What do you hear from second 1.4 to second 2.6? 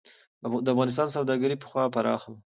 پخوا پراخه وه.